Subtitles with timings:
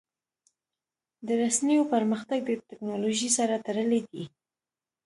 [1.27, 4.23] د رسنیو پرمختګ د ټکنالوژۍ سره تړلی دی.